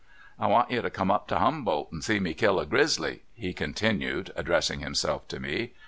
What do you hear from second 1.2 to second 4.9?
to Humboldt and see me kill a grizzly," he continued, addressing